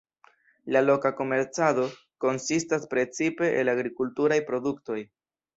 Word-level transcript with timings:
La 0.75 0.79
loka 0.85 1.11
komercado 1.19 1.85
konsistas 2.25 2.89
precipe 2.95 3.53
el 3.61 3.73
agrikulturaj 3.77 4.43
produktoj. 4.53 4.99